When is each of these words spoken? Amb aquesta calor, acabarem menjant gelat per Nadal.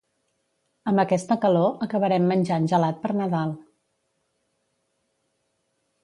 Amb 0.91 1.01
aquesta 1.01 1.35
calor, 1.41 1.67
acabarem 1.85 2.25
menjant 2.31 2.65
gelat 2.71 2.97
per 3.03 3.11
Nadal. 3.19 3.53